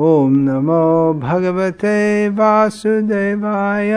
ॐ 0.00 0.32
नमो 0.32 1.12
भगवते 1.22 2.28
वासुदेवाय। 2.28 3.92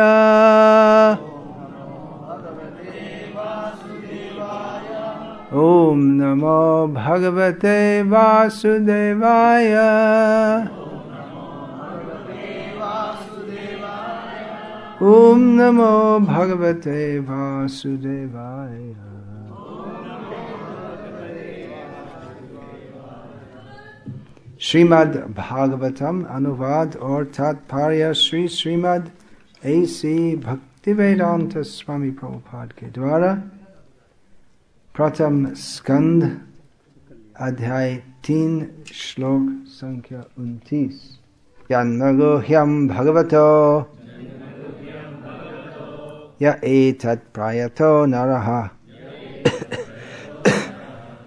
ॐ 5.53 6.01
नमो 6.19 6.87
भगवते 6.97 8.04
वासुदेवाय। 8.04 9.71
ॐ 15.04 15.39
नमो 15.59 16.20
भगवते 16.20 17.20
वासुदेवाय। 17.20 19.12
श्रीमद् 24.64 25.16
भागवतम 25.36 26.21
अनुवाद 26.32 26.96
और 27.04 27.23
तात्पर्य 27.38 28.14
श्री 28.14 28.47
श्रीमद् 28.47 29.07
ऐसी 29.64 30.15
भक्ति 30.46 30.93
वेदांत 30.93 31.57
स्वामी 31.68 32.12
प्रभुपाद 32.12 32.72
के 32.80 32.90
द्वारा 32.98 33.34
प्रथम 34.96 35.46
स्कंद 35.64 36.23
अध्याय 37.48 37.96
तीन 38.26 38.54
श्लोक 38.94 39.50
संख्या 39.72 40.23
उनतीस 40.40 41.02
जन्मगुह्यम 41.70 42.88
भगवतो 42.88 43.48
य 46.42 46.56
एतत् 46.70 47.28
प्रायतो 47.36 47.92
नरः 48.16 48.50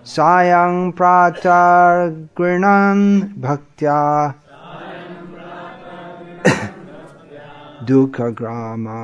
सायं 0.07 0.93
प्रातर्गृणन् 0.93 3.43
भक्त्या। 3.43 4.35
दुःखग्रामा 7.83 8.99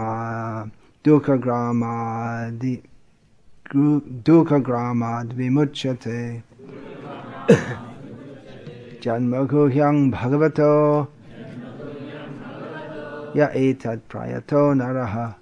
दुःखग्रामादि 1.05 2.83
दुःखग्रामाद् 4.27 5.35
विमुच्यते 5.35 6.43
जन्मगुह्यं 9.03 10.11
भगवतो। 10.11 10.73
य 13.37 13.53
एतत् 13.57 14.13
प्रायतो 14.13 14.75
नरः। 14.75 15.42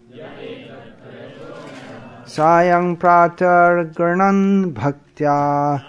सायं 2.30 2.94
प्रातर्गणन् 2.94 4.72
भक्त्या। 4.72 5.80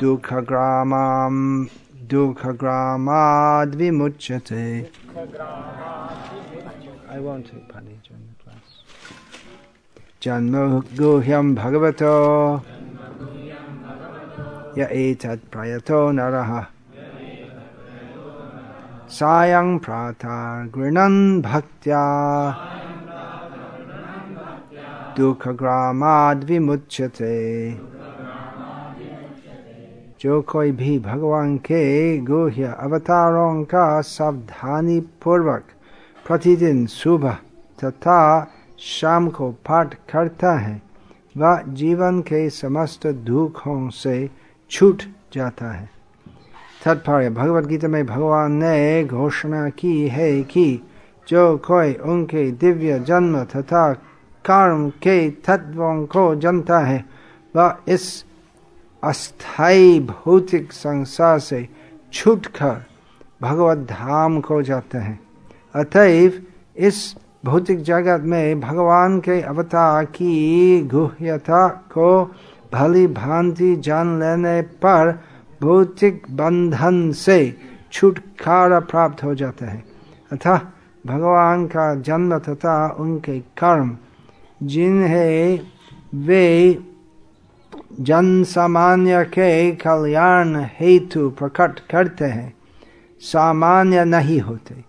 दुःखग्रामां 0.00 1.66
दुःखग्रामाद्विमुच्यते. 2.10 4.90
जन्मगुह्यं 10.22 11.54
भगवतो। 11.54 12.14
य 14.78 14.88
एतत् 14.92 15.52
प्रयतो 15.52 16.10
नरः। 16.10 16.64
सायं 19.08 19.78
प्रातर्गृणन् 19.78 21.42
भक्त्या। 21.42 22.02
दुखग्रामाद 25.20 26.44
विमुच्यते 26.44 27.36
जो 30.20 30.40
कोई 30.42 30.72
भी 30.72 30.98
भगवान 30.98 31.56
के 31.56 32.18
गुह्य 32.18 32.74
अवतारों 32.78 33.64
का 33.64 34.00
सावधानी 34.00 35.00
पूर्वक 35.00 35.64
प्रतिदिन 36.26 36.86
सुबह 36.86 37.36
तथा 37.84 38.20
शाम 38.78 39.28
को 39.28 39.50
पाठ 39.68 39.94
करता 39.94 40.52
है, 40.58 40.82
वह 41.36 41.62
जीवन 41.68 42.20
के 42.20 42.50
समस्त 42.50 43.06
दुखों 43.06 43.88
से 43.90 44.30
छूट 44.70 45.02
जाता 45.34 45.72
है। 45.72 45.88
तत्पर्य 46.84 47.30
भगवत 47.30 47.64
गीता 47.64 47.88
में 47.88 48.06
भगवान 48.06 48.52
ने 48.52 49.04
घोषणा 49.04 49.68
की 49.70 50.08
है 50.08 50.42
कि 50.42 50.80
जो 51.28 51.56
कोई 51.56 51.94
उनके 51.94 52.50
दिव्य 52.50 52.98
जन्म 52.98 53.44
तथा 53.44 53.92
कर्म 54.44 54.88
के 54.90 55.30
तत्वों 55.30 56.06
को 56.06 56.34
जानता 56.34 56.78
है, 56.78 57.04
वह 57.56 57.76
इस 57.88 58.24
अस्थाई 59.04 60.00
भौतिक 60.00 60.72
संसार 60.72 61.38
से 61.38 61.68
छूटकर 62.12 62.84
भगवत 63.42 63.78
धाम 63.78 64.40
को 64.40 64.62
जाते 64.62 64.98
हैं। 64.98 65.20
अतएव 65.74 66.42
इस 66.76 67.16
भौतिक 67.44 67.82
जगत 67.82 68.20
में 68.20 68.60
भगवान 68.60 69.20
के 69.20 69.40
अवतार 69.40 70.04
की 70.04 70.82
गुह्यता 70.82 71.68
को 71.68 72.24
भली 72.72 73.06
भांति 73.06 73.76
जान 73.76 74.20
लेने 74.20 74.60
पर 74.62 75.12
भौतिक 75.62 76.26
बंधन 76.30 77.10
से 77.12 77.56
छुटकारा 77.92 78.80
प्राप्त 78.80 79.24
हो 79.24 79.34
जाता 79.34 79.66
है। 79.66 79.82
अतः 80.32 80.60
भगवान 81.06 81.66
का 81.66 81.94
जन्म 81.94 82.38
तथा 82.38 82.96
उनके 83.00 83.38
कर्म 83.40 83.96
जिन्हें 84.62 85.60
वे 86.14 86.78
जन 88.00 88.44
सामान्य 88.44 89.24
के 89.24 89.72
कल्याण 89.72 90.56
हेतु 90.56 91.30
प्रकट 91.30 91.80
करते 91.80 92.24
हैं। 92.24 92.54
सामान्य 93.20 94.04
नहीं 94.04 94.40
होते। 94.40 94.84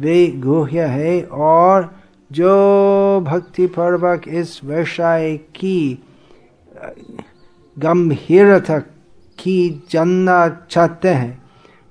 वे 0.00 0.26
गुह्य 0.26 0.80
है 0.80 1.22
और 1.22 1.94
जो 2.32 3.20
भक्ति 3.20 3.66
पूर्वक 3.66 4.22
इस 4.28 4.60
व्यवसाय 4.64 5.36
की, 5.36 6.04
गंभीरता 7.78 8.78
की 9.38 9.82
जानना 9.90 10.48
चाहते 10.70 11.08
हैं, 11.08 11.42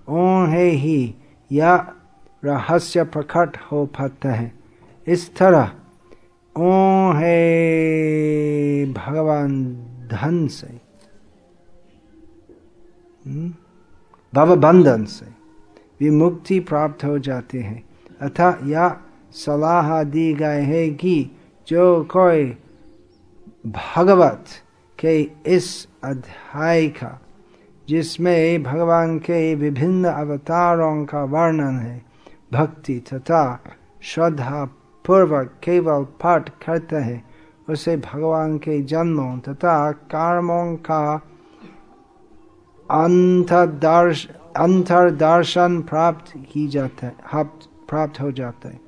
उन्हें 0.07 0.71
ही 0.71 1.15
यह 1.51 1.75
रहस्य 2.45 3.03
प्रकट 3.03 3.57
हो 3.71 3.85
पाता 3.85 4.31
है। 4.31 4.51
इस 5.07 5.35
तरह 5.35 5.71
उन्हें 6.58 8.94
भगवान 8.94 9.75
धन 10.12 10.47
से? 10.47 10.81
भवबंधन 14.36 15.06
से। 15.06 15.25
विमुक्ति 16.00 16.59
प्राप्त 16.59 17.06
हो 17.06 17.19
जाते 17.19 17.59
हैं। 17.59 17.84
अथा 18.22 18.59
यह 18.63 18.97
सलाह 19.31 20.03
दी 20.03 20.34
गई 20.34 20.46
है 20.46 20.90
कि 20.90 21.31
जो 21.68 22.03
कोई 22.03 22.58
भगवत 23.68 24.46
के 25.00 25.31
इस 25.46 25.88
अध्याय 26.03 26.88
का, 26.88 27.22
जिसमें 27.88 28.63
भगवान 28.63 29.19
के 29.19 29.56
विभिन्न 29.56 30.06
अवतारों 30.06 31.06
का 31.06 31.24
वर्णन 31.24 31.80
है, 31.80 32.06
भक्ति 32.53 33.00
तथा 33.00 33.63
श्रद्धा 34.02 34.69
पूर्वक 35.06 35.52
केवल 35.64 36.03
पाठ 36.03 36.50
करते 36.50 36.96
हैं। 36.96 37.24
उसे 37.69 37.97
भगवान 37.97 38.58
के 38.58 38.81
जन्मों 38.81 39.38
तथा 39.40 39.91
कर्मों 39.91 40.75
का 40.75 41.22
अंतर्दर्श 42.91 44.28
अंतर्दर्शन 44.58 45.81
प्राप्त 45.81 46.34
की 46.52 46.68
जाता 46.68 47.08
है 47.08 47.13
प्राप्त 47.90 48.22
हो 48.22 48.31
जाता 48.31 48.69
है। 48.69 48.80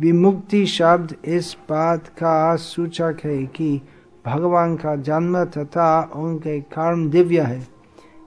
विमुक्ति 0.00 0.66
शब्द 0.66 1.14
इस 1.24 1.56
बात 1.70 2.08
का 2.08 2.56
सूचक 2.56 3.16
है 3.24 3.46
कि 3.46 3.80
भगवान 4.26 4.76
का 4.76 4.96
जन्म 4.96 5.44
तथा 5.44 6.10
उनके 6.14 6.60
कर्म 6.60 7.10
दिव्य 7.10 7.40
है। 7.40 7.68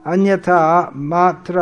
अन्यथा 0.06 0.90
मात्र 0.96 1.60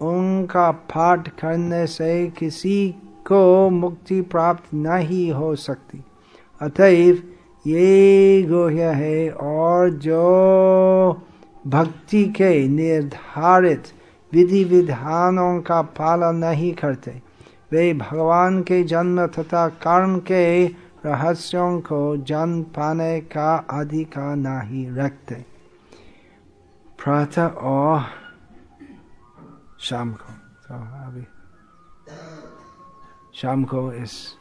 उनका 0.00 0.70
पाठ 0.70 1.28
करने 1.28 1.86
से 1.86 2.26
किसी 2.38 2.94
को 3.26 3.70
मुक्ति 3.70 4.20
प्राप्त 4.20 4.74
नहीं 4.74 5.32
हो 5.32 5.54
सकती। 5.56 6.04
अतएव 6.60 7.22
ये 7.66 8.42
गोह्य 8.42 8.82
है 8.82 9.30
और 9.30 9.90
जो 9.90 11.22
भक्ति 11.66 12.24
के 12.24 12.68
निर्धारित 12.68 13.84
विधि 14.32 14.64
विधानों 14.64 15.60
का 15.60 15.82
पालन 15.82 16.36
नहीं 16.36 16.72
करते, 16.72 17.22
वे 17.72 17.94
भगवान 17.94 18.62
के 18.62 18.82
जन्म 18.82 19.26
तथा 19.26 19.68
कर्म 19.68 20.18
के 20.18 20.66
रहस्यों 21.06 21.80
को 21.80 22.16
जान 22.16 22.62
पाने 22.62 23.20
का 23.20 23.56
अधिकार 23.70 24.36
नहीं 24.36 24.90
रखते। 24.90 25.34
प्रातः 27.04 27.46
और 27.46 28.04
शाम 29.80 30.12
को। 30.12 30.41
शाम 33.34 33.64
को 33.64 33.92
इस 33.92 34.34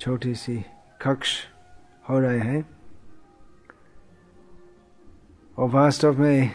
छोटी 0.00 0.34
सी 0.34 0.64
कक्ष 1.02 1.44
हो 2.10 2.18
रहे 2.18 2.38
हैं। 2.38 2.70
और 5.58 5.70
वास्तव 5.70 6.20
में 6.20 6.50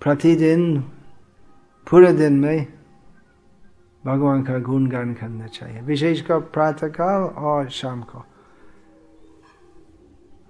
प्रतिदिन, 0.00 0.80
पूरे 1.90 2.12
दिन 2.12 2.40
में 2.40 2.66
भगवान 4.06 4.42
का 4.42 4.58
गुणगान 4.58 5.14
करना 5.14 5.46
चाहिए। 5.46 5.80
विशेषकर 5.80 6.40
प्रातः 6.40 6.88
काल 6.88 7.22
और 7.22 7.68
शाम 7.68 8.02
को। 8.02 8.24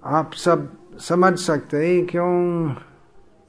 आप 0.05 0.33
सब 0.33 0.77
समझ 0.97 1.39
सकते 1.39 1.77
हैं 1.87 2.05
क्यों 2.05 2.75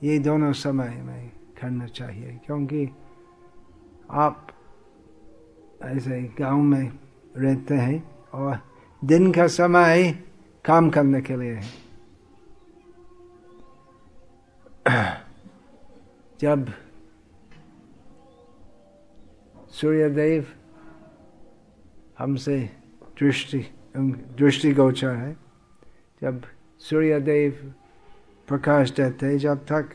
ये 0.03 0.19
दोनों 0.19 0.53
समय 0.53 1.03
में 1.03 1.31
करना 1.61 1.87
चाहिए, 1.87 2.41
क्योंकि 2.47 2.91
आप 4.11 4.50
ऐसे 5.83 6.23
गाँव 6.39 6.63
में 6.63 6.99
रहते 7.37 7.75
हैं 7.75 8.11
और 8.33 8.59
दिन 9.05 9.33
का 9.33 9.47
समय 9.47 10.11
काम 10.65 10.91
करने 10.91 11.21
के 11.21 11.37
लिए 11.37 11.61
है। 14.89 15.21
जब 16.41 16.73
सूर्यदेव 19.71 20.47
हमसे 22.19 22.71
दृष्टि 23.21 23.67
दृष्टि 23.97 24.73
गोचर 24.73 25.11
है, 25.11 25.37
जब 26.23 26.43
सूर्यदेव 26.79 27.75
प्रकाश 28.49 28.91
देते 28.91 29.39
जब 29.39 29.59
तक 29.59 29.91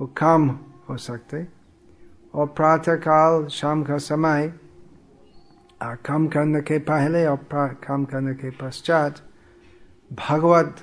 वो 0.00 0.06
काम 0.06 0.48
हो 0.88 0.96
सकते 0.96 1.46
और 2.34 2.46
प्रातः 2.46 2.94
काल 2.94 3.46
शाम 3.46 3.82
का 3.82 3.98
समय 3.98 4.54
काम 5.82 6.26
करने 6.28 6.60
के 6.60 6.78
पहले 6.78 7.26
और 7.26 7.48
काम 7.54 8.04
करने 8.04 8.34
के 8.34 8.50
पश्चात 8.50 9.22
भगवत 10.12 10.76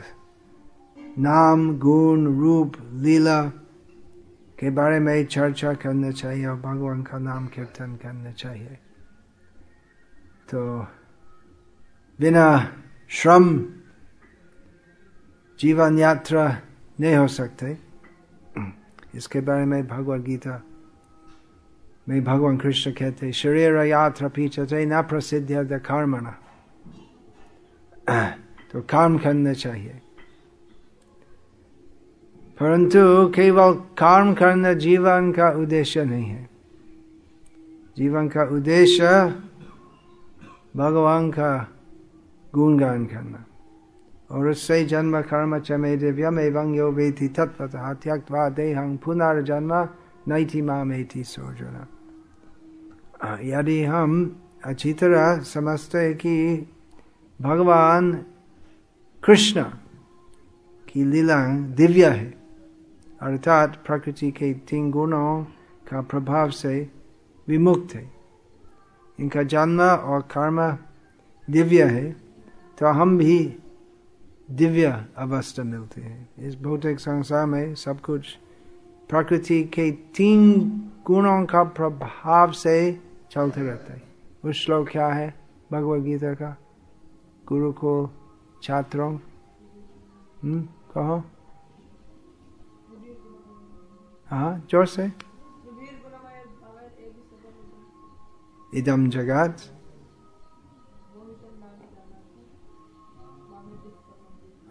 नाम, 1.20 1.78
गुण, 1.78 2.40
रूप, 2.40 2.74
लीला 2.94 3.44
के 4.60 4.70
बारे 4.70 5.00
में 5.00 5.26
चर्चा 5.26 5.74
करना 5.74 6.12
चाहिए 6.12 6.46
और 6.46 6.56
भगवान 6.56 7.04
का 7.04 7.18
नाम 7.18 7.48
कीर्तन 7.48 7.96
करना 7.96 8.32
चाहिए। 8.32 8.80
तो 10.50 10.88
बिना 12.20 12.76
श्रम 13.10 13.66
जीवन 15.60 16.00
यात्रा 16.00 16.62
नहीं 17.00 17.16
हो 17.16 17.28
सकते। 17.28 17.78
इसके 19.16 19.42
बारे 19.42 19.66
में 19.66 19.88
भगवत 19.88 20.22
गीता 20.22 20.64
में 22.08 22.24
भगवान 22.24 22.58
कृष्ण 22.58 22.92
कहते 22.92 23.32
शरीर 23.32 23.76
यात्रा 23.86 24.28
पीछे 24.36 24.86
न 24.86 25.02
प्रसिद्ध 25.10 25.80
कर्मणा 25.80 26.34
तो 28.72 28.82
काम 28.90 29.18
करना 29.18 29.54
चाहिए 29.54 30.00
परंतु 32.60 33.00
केवल 33.36 33.74
कर्म 33.98 34.34
करना 34.34 34.74
जीवन 34.84 35.32
का 35.32 35.50
उद्देश्य 35.62 36.04
नहीं 36.06 36.26
है 36.26 36.50
जीवन 37.98 38.28
का 38.30 38.44
उद्देश्य 38.56 39.10
भगवान 40.78 41.32
का 41.32 41.52
गुणगान 42.54 43.06
करना 43.06 43.46
और 44.32 44.48
उससे 44.50 44.84
जन्म 44.86 45.22
कर्म 45.22 45.58
चमे 45.60 45.96
दिव्यम 45.98 46.40
एवं 46.40 46.74
यो 46.76 46.92
वेति 46.92 47.28
तत्पतः 47.38 47.92
त्यक्वा 48.04 48.48
देहं 48.50 48.96
पुनर्जन्म 48.98 49.74
नैति 50.28 50.62
मामेति 50.62 51.24
सोजना 51.24 51.88
यदि 53.24 53.84
हम 53.84 54.42
अच्छी 54.66 54.94
तरह 54.94 55.40
समझते 55.44 55.98
हैं 55.98 56.16
कि 56.16 56.68
भगवान 57.40 58.12
कृष्ण 59.24 59.64
की 60.88 61.04
लीला 61.04 61.38
दिव्य 61.76 62.10
है, 62.10 62.34
अर्थात 63.22 63.76
प्रकृति 63.86 64.32
के 64.32 64.54
तीन 64.70 64.90
गुणों 64.92 65.44
का 65.88 66.02
प्रभाव 66.02 66.50
से 66.52 66.76
विमुक्त 67.48 67.96
है। 67.96 68.10
इनका 69.20 69.44
जन्म 69.44 69.82
और 69.82 70.22
कर्म 70.32 70.62
दिव्य 71.48 71.84
है 71.84 72.12
तो 72.78 72.88
हम 72.90 73.18
भी 73.18 73.38
दिव्य 74.50 75.06
अवस्था 75.18 75.64
मिलते 75.64 76.02
हैं। 76.02 76.28
इस 76.40 76.56
भौतिक 76.56 77.00
संसार 77.00 77.46
में 77.46 77.74
सब 77.76 78.00
कुछ 78.02 78.38
प्रकृति 79.10 79.64
के 79.64 79.92
तीन 79.92 80.60
गुणों 81.06 81.44
का 81.46 81.64
प्रभाव 81.64 82.52
से 82.52 82.78
चलते 83.34 83.62
रहता 83.62 83.94
है। 83.94 84.02
उस 84.46 84.56
श्लोक 84.56 84.90
क्या 84.90 85.08
है? 85.08 85.34
भगवद 85.72 86.04
गीता 86.04 86.34
का। 86.34 86.58
गुरुकुल 87.48 88.10
छात्रों 88.64 89.14
हम्म 90.44 90.62
कहो। 90.94 91.24
हाँ 94.30 94.60
ज़ोर 94.72 94.86
से। 94.86 95.12
इदम 98.74 99.10
जगत। 99.10 99.58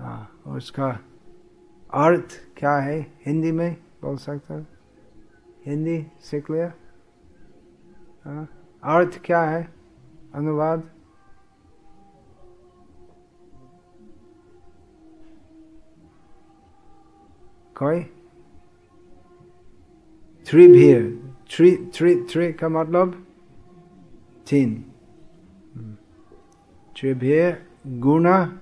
हाँ 0.01 0.43
उसका 0.47 0.89
अर्थ 1.95 2.39
क्या 2.57 2.77
है? 2.77 3.01
हिंदी 3.27 3.53
में 3.53 3.77
बोल 4.03 4.17
सकते 4.17 4.55
हिंदी 5.67 6.07
सीख 6.21 6.51
लिया 6.51 6.73
अर्थ 8.27 9.23
क्या 9.25 9.43
है? 9.43 9.75
अनुवाद? 10.35 10.91
कोई? 17.77 18.01
त्रिभीर 20.51 21.33
थ्री 21.51 21.77
थ्री 21.95 22.25
थ्री 22.25 22.53
का 22.53 22.69
मतलब 22.69 23.27
तीन। 24.51 24.85
त्रिभीर 26.97 27.67
गुना 27.87 28.61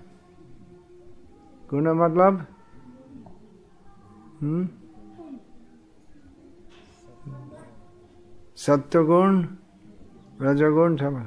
गुना 1.71 1.95
मतलब? 1.95 2.47
हम्म। 4.41 4.69
सत्वगुण, 8.61 9.47
रजगुण 10.43 10.97
क्षमा 10.97 11.23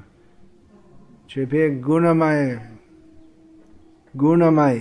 त्रिभीर 1.30 1.82
गुणमय 1.82 2.42
गुणमय। 4.14 4.78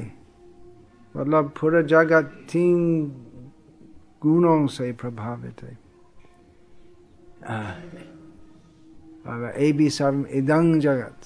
मतलब 1.15 1.53
पूरा 1.61 1.83
जगत 1.83 2.25
तीन 2.53 2.77
गुणों 4.23 4.67
से 4.67 4.93
प्रभावित 4.93 5.63
है। 5.63 5.79
ए 9.59 9.73
भी 9.73 9.89
सब 9.91 10.27
इदंग 10.31 10.81
जगत, 10.81 11.21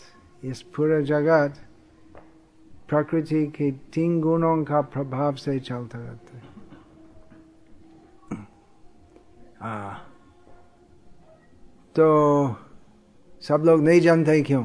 इस 0.45 0.62
पूरे 0.62 1.02
जगत 1.02 1.54
प्रकृति 2.88 3.47
के 3.47 3.71
तीन 3.95 4.21
गुणों 4.21 4.64
का 4.64 4.80
प्रभाव 4.80 5.35
से 5.35 5.59
चलता 5.61 5.99
रहता 5.99 6.37
है। 6.37 6.45
तो 11.97 12.07
सब 13.41 13.62
लोग 13.67 13.81
नहीं 13.81 14.00
जानते 14.00 14.43
क्यों? 14.43 14.65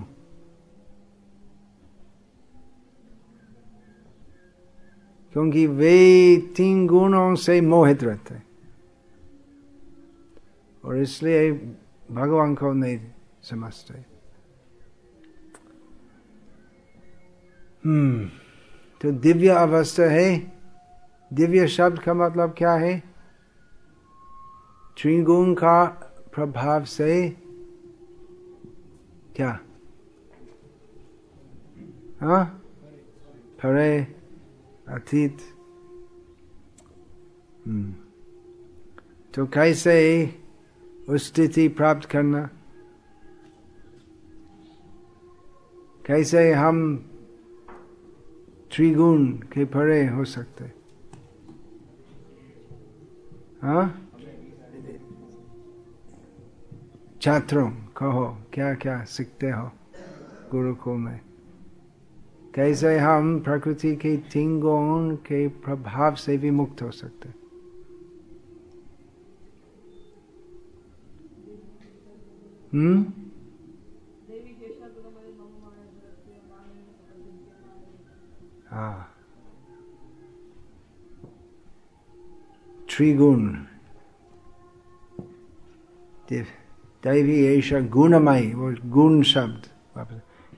क्योंकि 5.34 5.68
वे 5.68 6.38
तीन 6.58 6.88
गुणों 6.88 7.36
से 7.36 7.62
मोहित 7.62 8.04
रहते 8.04 8.36
और 10.86 10.98
इसलिए 10.98 11.52
भगवान 12.12 12.56
को 12.56 12.74
नहीं 12.74 13.00
समझते। 13.44 13.94
हम्म 17.86 18.30
तो 19.02 19.12
दिव्य 19.12 19.50
अवस्था 19.50 20.04
है। 20.04 20.54
दिव्य 21.34 21.68
शब्द 21.68 22.00
का 22.00 22.14
मतलब 22.14 22.56
क्या 22.58 22.74
है? 22.74 23.00
त्रिगुण 25.02 25.54
का 25.54 26.08
प्रभाव 26.34 26.84
से 26.84 27.30
क्या? 29.36 29.60
हाँ? 32.22 32.46
परे 33.64 34.02
अतीत। 34.88 35.38
तो 39.36 39.46
कैसे 39.46 40.28
उस 41.10 41.28
स्थिति 41.28 41.68
प्राप्त 41.68 42.10
करना? 42.10 42.50
कैसे 46.06 46.54
हम 46.54 46.98
त्रिगुण 48.76 49.32
के 49.32 49.66
परे 49.66 50.08
हो 50.08 50.26
सकते? 50.26 50.66
हाँ? 53.62 54.11
छात्रों, 57.22 57.72
कहो 57.98 58.38
क्या 58.54 58.74
क्या 58.74 59.04
सीखते 59.04 59.52
हो 59.52 59.72
गुरुकुल 60.52 60.98
में? 60.98 61.22
कैसे 62.56 63.00
हम 63.00 63.40
प्रकृति 63.40 63.96
के 63.96 64.18
तीन 64.18 64.62
के 65.16 65.48
प्रभाव 65.48 66.16
से 66.16 66.38
भी 66.38 66.52
मुक्त 66.52 66.82
हो 66.82 66.92
सकते 66.92 67.30
हम्म? 72.74 73.06
हाँ। 78.70 79.08
त्रिगुण। 82.90 83.54
देव 86.30 86.46
ऐसा 87.06 87.80
गुणमयी, 87.90 88.54
वो 88.54 88.72
गुण 88.92 89.22
शब्द 89.24 89.62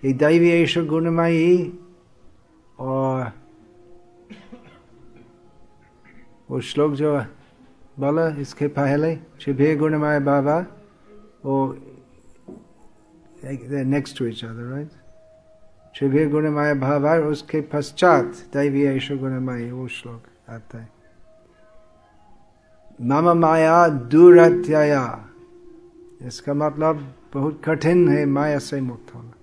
ये 0.03 0.13
दैवी 0.13 0.51
ऐसा 0.53 0.81
गुणमयी 0.83 1.79
और 2.79 3.31
वो 6.49 6.59
श्लोक 6.61 6.93
जो 6.93 7.17
बोला, 7.99 8.27
इसके 8.41 8.67
पहले 8.67 9.15
शिभे 9.41 9.75
गुणमय 9.75 10.19
बाबा, 10.19 10.59
वो 11.45 11.77
next 13.43 14.17
to 14.17 14.25
each 14.25 14.43
other 14.45 14.63
right 14.73 14.91
शिभे 15.95 16.25
गुणमय 16.27 16.73
भावा 16.75 17.13
उसके 17.31 17.61
पश्चात 17.73 18.25
दैवी 18.53 18.83
ऐसा 18.85 19.15
गुणमय, 19.15 19.71
वो 19.71 19.87
श्लोक 19.87 20.23
आता 20.49 20.77
है। 20.77 20.89
मम 22.99 23.29
माया 23.39 23.87
दूरत्या 23.87 24.81
इसका 26.23 26.53
मतलब 26.53 27.13
बहुत 27.33 27.61
कठिन 27.65 28.07
है 28.09 28.25
माया 28.25 28.59
से 28.59 28.81
मुक्त 28.81 29.15
होना। 29.15 29.33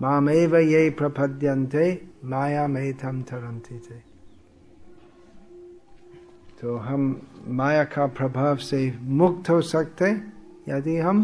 मामेव 0.00 0.56
ये 0.56 0.90
प्रपद्यंते 0.90 1.86
माया 2.24 2.66
में 2.66 2.94
थम 2.94 3.22
थरंती 3.22 3.78
थे 3.78 3.98
तो 6.60 6.76
हम 6.76 7.22
माया 7.48 7.84
का 7.84 8.06
प्रभाव 8.06 8.56
से 8.56 8.80
मुक्त 9.00 9.50
हो 9.50 9.60
सकते 9.60 10.10
यदि 10.68 10.96
हम 10.96 11.20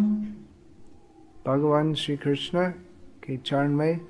भगवान 1.47 1.95
श्री 1.95 2.17
कृष्ण 2.17 2.69
के 3.25 3.37
चरण 3.37 3.73
में 3.73 4.01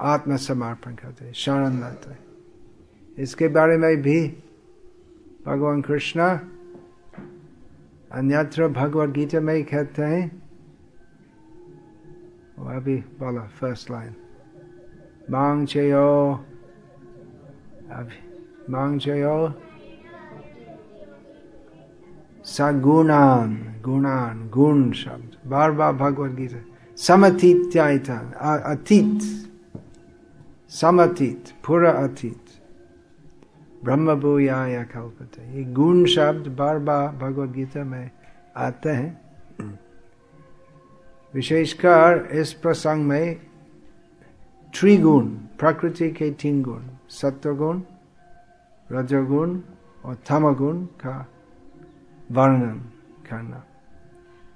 आत्मसमर्पण 0.00 0.94
करते 0.94 1.32
शरण 1.32 1.80
लाते 1.80 3.22
इसके 3.22 3.48
बारे 3.48 3.76
में 3.76 3.96
भी 4.02 4.20
भगवान 5.46 5.82
कृष्ण 5.82 6.38
अन्यत्र 8.12 8.68
भगवद 8.68 9.12
गीता 9.12 9.40
में 9.40 9.64
कहते 9.64 10.02
हैं। 10.02 10.42
अभी 12.58 12.96
बोला 12.96 13.40
फ़र्स्ट 13.40 13.90
लाइन 13.90 14.14
मांग 15.30 15.66
चयो। 15.66 16.32
अभी, 17.90 18.42
मांग 18.70 19.00
चयो। 19.00 19.54
सगुणान, 22.44 23.74
गुणान, 23.84 24.48
गुण 24.48 24.92
शब्द। 24.92 25.50
बार 25.50 25.72
बार 25.72 25.92
भगवद 25.92 26.34
गीता। 26.34 26.64
समतीत 26.96 27.76
अतीत। 28.64 29.20
समतीत, 30.70 31.44
पूरा 31.66 31.90
अतीत। 31.90 32.47
ब्रह्म 33.84 34.14
भूया 34.14 34.84
कल्पते। 34.84 35.56
ये 35.56 35.64
गुण 35.64 36.04
शब्द 36.04 36.46
बार 36.46 36.78
बार 36.78 37.08
भगवद 37.08 37.52
गीता 37.52 37.84
में 37.84 38.10
आते 38.56 38.90
हैं। 38.90 39.20
विशेषकर 41.34 42.28
इस 42.32 42.52
प्रसंग 42.52 43.04
में 43.04 43.34
त्रिगुण 44.74 45.26
प्रकृति 45.28 46.10
के 46.10 46.30
तीन 46.30 46.62
गुण 46.62 46.82
सत्वगुण 47.08 47.80
रजोगुण 48.92 49.60
और 50.04 50.18
थमगुण 50.30 50.84
का 50.84 51.26
वर्णन 52.32 52.78
करना। 53.30 53.64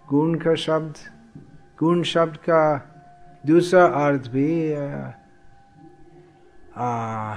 गुण 0.08 0.34
का 0.34 0.54
शब्द 0.54 0.94
गुण 1.78 2.02
शब्द 2.02 2.36
का 2.36 2.62
दूसरा 3.46 3.84
अर्थ 3.84 4.30
भी 4.30 4.74
आ, 4.74 5.10
आ, 6.76 7.36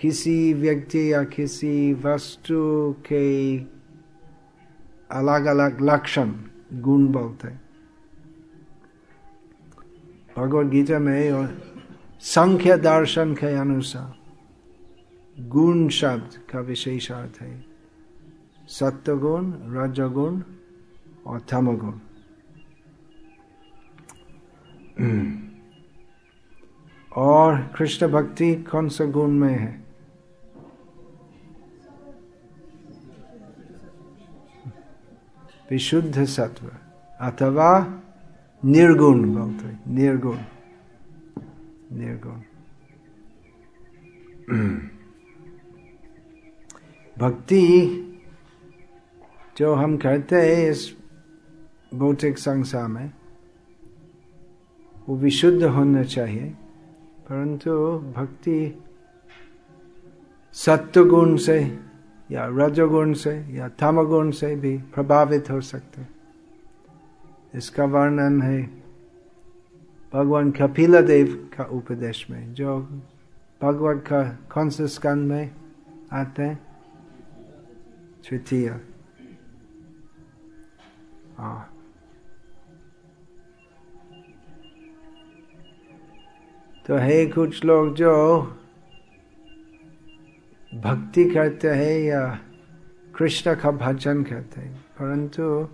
किसी 0.00 0.52
व्यक्ति 0.52 1.12
या 1.12 1.24
किसी 1.24 1.94
वस्तु 1.94 2.94
के 3.06 3.58
अलग 5.10 5.44
अलग 5.44 5.80
लक्षण 5.80 6.32
गुण 6.72 7.06
बोलते 7.06 7.48
भगवत 10.36 10.66
गीता 10.66 10.98
में 10.98 11.32
और 11.32 11.62
संख्य 12.20 12.76
दर्शन 12.76 13.34
के 13.34 13.46
अनुसार 13.46 14.20
गुण 15.48 15.88
शब्द 15.88 16.52
का 16.52 16.60
विशेष 16.60 17.12
अर्थ 17.12 17.40
है। 17.40 17.64
सत्वगुण, 18.68 19.52
रजगुण 19.56 20.42
और 21.26 21.40
तमगुण। 21.40 21.92
और 27.16 27.72
कृष्ण 27.76 28.08
भक्ति 28.08 28.54
कौन 28.54 28.88
सा 28.88 29.04
गुण 29.04 29.30
में 29.30 29.58
है? 29.58 29.89
विशुद्ध 35.70 36.24
सत्व 36.26 36.66
अथवा 37.20 37.70
निर्गुण 38.62 39.22
बोलते 39.34 39.76
निर्गुण 39.94 40.36
निर्गुण 41.98 42.40
भक्ति 47.16 47.66
जो 49.56 49.74
हम 49.74 49.96
कहते 49.96 50.36
हैं 50.36 50.70
इस 50.70 50.90
भौतिक 51.94 52.38
संसार 52.38 52.86
में 52.88 53.10
वो 55.08 55.16
विशुद्ध 55.16 55.62
होना 55.64 56.02
चाहिए 56.04 56.48
परंतु 57.28 57.72
भक्ति 58.16 58.58
सत्य 60.54 61.04
गुण 61.04 61.36
से 61.36 61.60
या 62.30 62.46
रजोगुण 62.50 63.12
से, 63.12 63.32
या 63.52 63.68
तमगुण 63.68 64.30
से 64.30 64.54
भी 64.56 64.76
प्रभावित 64.94 65.50
हो 65.50 65.60
सकते 65.60 66.06
इसका 67.58 67.84
वर्णन 67.84 68.40
है 68.42 68.62
भगवान 70.12 70.50
कपिला 70.50 71.00
देव 71.00 71.50
का 71.56 71.64
उपदेश 71.64 72.26
में, 72.30 72.54
जो 72.54 72.78
भगवत 73.60 74.04
का 74.06 74.22
कौन 74.52 74.68
से 74.70 74.86
स्कंद 74.88 75.28
में 75.28 75.50
आते 76.12 76.42
हैं, 76.42 76.58
तृतीय। 78.28 78.68
हाँ। 81.38 81.66
तो 86.86 86.96
है 86.96 87.26
कुछ 87.26 87.64
लोग 87.64 87.94
जो 87.94 88.12
भक्ति 90.74 91.24
करते 91.24 91.68
हैं 91.68 92.00
या 92.00 92.40
कृष्ण 93.18 93.54
का 93.54 93.70
भजन 93.70 94.22
करते 94.22 94.60
हैं। 94.60 94.76
परंतु 94.76 95.68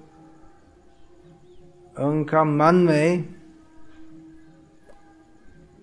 उनका 1.99 2.45
मन 2.45 2.75
में 2.75 3.35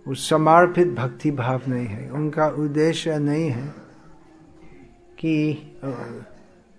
उस 0.08 0.30
समर्पित 0.30 0.88
भक्ति 0.88 1.32
भाव 1.32 1.62
नहीं 1.68 1.86
है। 1.86 2.10
उनका 2.10 2.48
उद्देश्य 2.48 3.20
नहीं 3.20 3.50
है 3.50 3.74
कि 5.20 5.54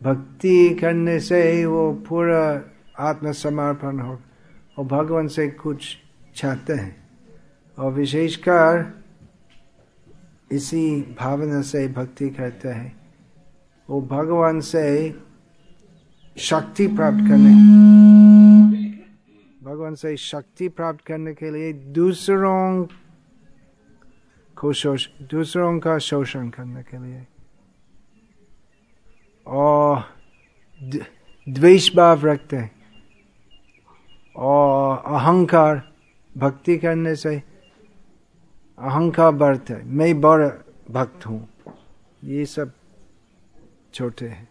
भक्ति 0.03 0.75
करने 0.81 1.21
से 1.21 1.67
वो 1.67 1.93
पूरा 1.93 2.62
आत्मसमर्पण 2.99 3.99
हो। 3.99 4.21
और 4.79 4.85
भगवान 4.85 5.29
से 5.29 5.49
कुछ 5.49 5.97
चाहते 6.37 6.73
हैं। 6.73 7.09
और 7.79 7.93
विशेषकर 7.93 9.03
इसी 10.54 11.02
भावना 11.18 11.62
से 11.62 11.88
भक्ति 11.88 12.30
करते 12.30 12.68
हैं। 12.68 12.96
वो 13.90 14.02
भगवान 14.02 14.61
से 14.61 15.14
शक्ति 16.38 16.87
प्राप्त 16.87 17.18
करने। 17.18 17.54
भगवान 19.64 19.94
से 19.94 20.16
शक्ति 20.16 20.68
प्राप्त 20.68 21.04
करने 21.04 21.34
के 21.34 21.50
लिए 21.50 21.73
दूसरों 21.73 22.87
को 24.56 24.73
शोष 24.73 25.08
दूसरों 25.08 25.78
का 25.78 25.99
शोषण 25.99 26.49
करने 26.49 26.82
के 26.82 27.04
लिए। 27.04 27.26
और 29.46 30.04
द्वेष 31.49 31.96
भाव 31.96 32.26
रखते 32.26 32.56
हैं। 32.56 32.70
और 34.37 34.99
अहंकार, 34.99 35.92
भक्ति 36.38 36.78
करने 36.78 37.16
से 37.16 37.53
अहंकार 38.78 39.33
बढ़ता 39.33 39.75
है। 39.75 39.85
मैं 39.85 40.21
बड़ 40.21 40.49
भक्त 40.90 41.26
हूँ। 41.26 41.49
ये 42.25 42.47
सब 42.47 42.73
छोटे 43.95 44.28
हैं। 44.28 44.49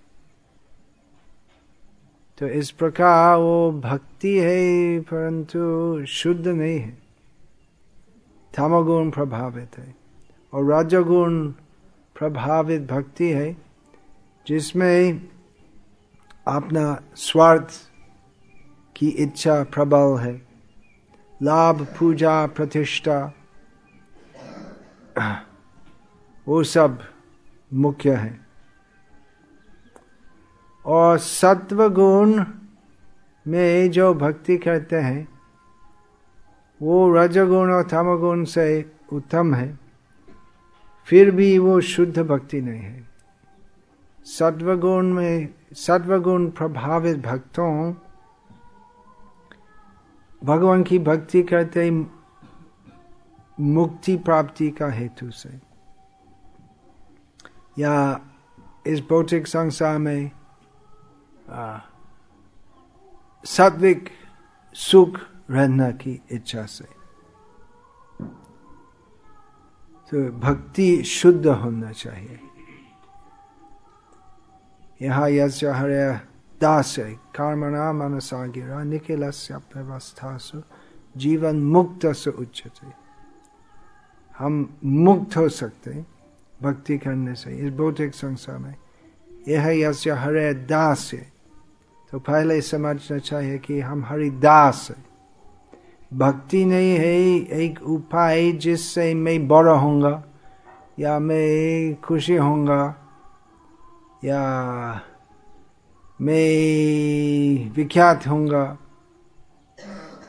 तो 2.37 2.47
इस 2.47 2.71
प्रकार 2.71 3.37
वो 3.37 3.71
भक्ति 3.71 4.39
है, 4.39 4.99
परंतु 4.99 6.05
शुद्ध 6.05 6.47
नहीं 6.47 6.79
है। 6.79 6.97
थमगुण 8.59 9.09
प्रभावित 9.09 9.77
है 9.77 9.95
और 10.53 10.65
राजगुण 10.65 11.47
प्रभावित 12.15 12.81
भक्ति 12.81 13.31
है, 13.31 13.57
जिसमें 14.47 15.29
अपना 16.47 17.01
स्वार्थ 17.15 17.69
की 18.95 19.09
इच्छा 19.09 19.63
प्रबल 19.63 20.17
है। 20.19 20.41
लाभ, 21.41 21.87
पूजा, 21.99 22.45
प्रतिष्ठा 22.47 23.33
वो 26.47 26.63
सब 26.63 27.03
मुख्य 27.73 28.15
है। 28.15 28.45
और 30.85 31.17
सत्व 31.17 31.89
गुण 31.89 32.45
में 33.47 33.91
जो 33.91 34.13
भक्ति 34.13 34.57
करते 34.57 34.95
हैं, 34.95 35.29
वो 36.81 37.13
रजगुण 37.13 37.73
और 37.73 37.83
तमगुण 37.83 38.43
से 38.43 38.91
उत्तम 39.13 39.53
है। 39.53 39.79
फिर 41.05 41.31
भी 41.31 41.57
वो 41.57 41.81
शुद्ध 41.81 42.19
भक्ति 42.19 42.61
नहीं 42.61 42.81
है। 42.81 43.07
सत्वगुण 44.25 45.13
में, 45.13 45.53
सत्वगुण 45.73 46.49
प्रभावित 46.49 47.17
भक्तों, 47.17 47.93
भगवान 50.43 50.83
की 50.83 50.99
भक्ति 50.99 51.43
करते 51.43 52.07
मुक्ति 53.59 54.15
प्राप्ति 54.17 54.69
का 54.71 54.87
हेतु 54.87 55.29
से। 55.31 55.49
या 57.79 58.19
इस 58.87 58.99
भौतिक 58.99 59.47
संसार 59.47 59.97
में 59.97 60.31
सात्विक 63.45 64.09
सुख 64.75 65.19
रहना 65.49 65.89
की 65.91 66.21
इच्छा 66.31 66.65
से। 66.65 66.85
तो 70.09 70.31
भक्ति 70.39 71.03
शुद्ध 71.03 71.47
होना 71.47 71.91
चाहिए। 71.91 72.39
यहाँ 75.01 75.29
यश 75.29 75.63
हरे 75.63 76.13
दास 76.61 76.95
कर्मणा 77.35 77.91
मनसा 77.93 78.45
गिरा 78.47 78.83
निखिल 78.83 79.23
व्यवस्था 79.23 80.37
सु 80.37 80.61
जीवन 81.17 81.55
मुक्त 81.63 82.05
से 82.07 82.29
उच्चते। 82.29 83.02
हम 84.39 84.77
मुक्त 84.83 85.37
हो 85.37 85.47
सकते 85.49 85.91
भक्ति 86.61 86.97
करने 86.97 87.35
से। 87.35 87.51
इस 87.57 87.73
भौतिक 87.73 88.15
संसार 88.15 88.57
में 88.57 88.75
यह 89.47 89.67
यश 89.79 90.07
हरे 90.07 90.53
दास 90.53 91.09
है 91.13 91.31
तो 92.11 92.19
पहले 92.19 92.61
समझना 92.61 93.17
चाहिए 93.17 93.57
कि 93.57 93.79
हम 93.79 94.03
हरिदास 94.05 94.87
है। 94.91 94.95
भक्ति 96.11 96.63
नहीं 96.65 96.91
है 96.91 97.13
एक 97.57 97.81
उपाय 97.81 98.51
जिससे 98.51 99.13
मैं 99.13 99.47
बड़ा 99.47 99.71
होऊँगा, 99.71 100.23
या 100.99 101.17
मैं 101.19 101.95
खुशी 102.01 102.35
होऊँगा, 102.35 102.95
या 104.23 104.41
मैं 106.21 107.71
विख्यात 107.71 108.27
होऊँगा। 108.27 108.77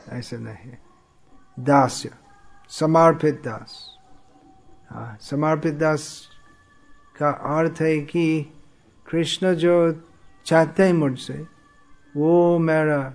ऐसा 0.09 0.37
नहीं 0.37 0.71
दास्य, 1.59 2.11
समर्पित 2.71 3.41
दास। 3.45 3.94
समर्पित 4.93 5.73
दास 5.73 6.29
का 7.19 7.29
अर्थ 7.29 7.81
है 7.81 7.99
कि 7.99 8.53
कृष्ण 9.11 9.55
जो 9.55 10.03
चाहते 10.45 10.83
हैं 10.83 10.93
मुझसे, 10.93 11.47
वो 12.17 12.59
मेरा 12.59 13.13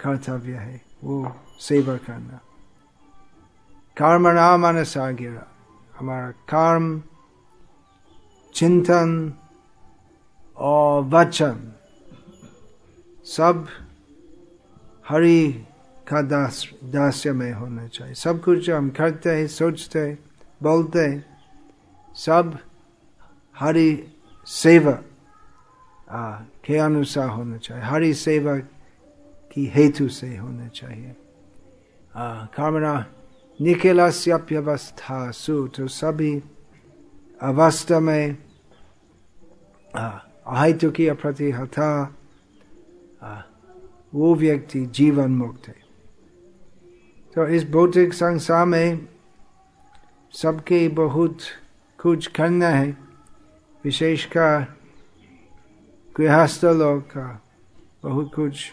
कर्तव्य 0.00 0.52
है, 0.52 0.82
वो 1.04 1.36
सेवा 1.60 1.96
करना। 1.96 2.40
कर्म 3.96 4.28
नाम 4.28 4.72
गिरा 5.12 5.46
हमारा 5.98 6.30
कर्म, 6.30 7.02
चिंतन 8.54 9.32
और 10.56 11.02
वचन, 11.02 11.72
सब 13.24 13.66
हरि 15.08 15.64
का 16.08 16.22
दास 16.22 16.70
दास्य 16.84 17.32
में 17.32 17.52
होना 17.52 17.86
चाहिए। 17.86 18.14
सब 18.14 18.42
कुछ 18.42 18.70
हम 18.70 18.90
करते 18.90 19.30
हैं, 19.30 19.46
सोचते 19.46 20.18
बोलते 20.60 21.02
सब 22.16 22.58
हरि 23.56 23.90
सेवा 24.46 24.98
के 26.64 26.76
अनुसार 26.78 27.28
होना 27.28 27.56
चाहिए। 27.56 27.84
हरि 27.84 28.12
सेवा 28.14 28.56
की 29.52 29.66
हेतु 29.66 30.08
से 30.08 30.36
होना 30.36 30.68
चाहिए। 30.68 31.14
कामना 32.56 32.94
निखिलस्यप्यवस्था 33.60 35.30
सु 35.30 35.66
तो 35.68 35.86
सभी 35.88 36.32
अवस्था 37.40 38.00
में 38.00 38.36
अहितु 39.94 40.90
की 40.90 41.10
प्रति 41.12 41.50
हथा 41.50 41.90
वो 44.14 44.34
व्यक्ति 44.34 44.84
जीवन 44.86 45.30
मुक्त 45.30 45.68
है। 45.68 45.80
तो 47.36 47.46
इस 47.46 47.68
भौतिक 47.70 48.14
संसार 48.14 48.66
में 48.66 49.08
सबके 50.36 50.88
बहुत 50.88 51.38
कुछ 52.02 52.26
करना 52.26 52.68
है 52.68 52.98
विशेषकर 53.84 54.74
गृहस्थ 56.16 56.64
लोग 56.64 57.00
का 57.02 57.42
बहुत 58.02 58.34
कुछ 58.34 58.72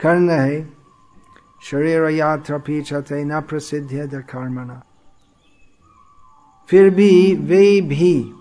करना 0.00 0.32
है। 0.32 0.72
शरीर 1.62 2.02
यात्रा 2.02 2.58
पीछते 2.58 3.24
न 3.24 3.40
प्रसिद्ध 3.40 3.90
है 3.92 4.08
कर्मणा। 4.08 4.82
फिर 6.68 6.90
भी 6.90 7.34
वे 7.34 7.80
भी 7.80 8.32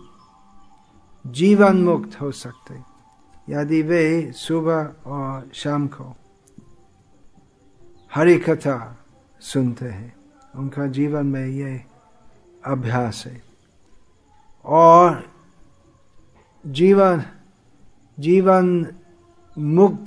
जीवन 1.28 1.78
मुक्त 1.84 2.22
हो 2.22 2.32
सकते 2.32 2.80
यदि 3.54 3.82
वे 3.82 4.32
सुबह 4.32 4.93
और 5.06 5.52
शाम 5.54 5.88
को 5.88 6.15
हरि 8.15 8.39
कथा 8.39 9.06
सुनते 9.39 9.86
हैं। 9.86 10.15
उनका 10.56 10.88
जीवन 10.88 11.26
में 11.26 11.48
ये 11.48 11.87
अभ्यास 12.65 13.24
है। 13.28 13.43
और 14.65 15.32
जीवन 16.65 17.24
जीवन 18.20 18.88
मुक्त 19.58 20.06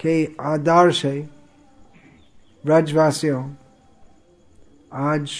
के 0.00 0.28
आधार 0.40 0.92
से 0.92 1.28
ब्रजवासियों 2.64 3.54
आज 4.92 5.32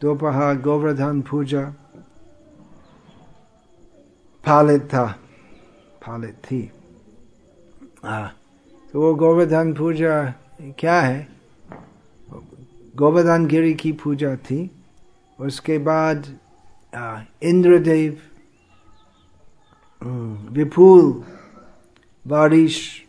दोपहर 0.00 0.60
गोवर्धन 0.60 1.20
पूजा 1.20 1.62
पालित 4.46 4.82
था 4.82 5.06
पालित 6.06 6.34
थी। 6.34 6.72
आ, 8.04 8.26
तो 8.92 9.00
वो 9.00 9.14
गोवर्धन 9.14 9.74
पूजा 9.74 10.34
क्या 10.60 11.00
है? 11.00 11.28
गोवर्धन 12.96 13.46
गिरी 13.46 13.74
की 13.74 13.92
पूजा 13.92 14.36
थी। 14.36 14.79
उसके 15.40 15.78
बाद 15.78 16.38
इंद्रदेव 17.42 18.20
विपुल 20.52 21.24
बारिश 22.26 23.06